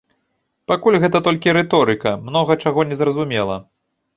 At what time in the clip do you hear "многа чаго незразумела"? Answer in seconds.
2.31-3.63